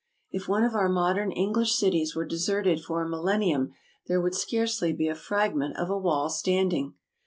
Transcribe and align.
If 0.31 0.47
one 0.47 0.63
of 0.63 0.73
our 0.73 0.89
modern 0.89 1.31
English 1.31 1.75
cities 1.75 2.15
were 2.15 2.25
deserted 2.25 2.83
for 2.83 3.03
a 3.03 3.07
millennium 3.07 3.75
there 4.07 4.19
would 4.19 4.33
scarcely 4.33 4.91
be 4.93 5.07
a 5.07 5.13
fragment 5.13 5.77
of 5.77 5.91
a 5.91 5.97
wall 5.99 6.27
standing." 6.27 6.95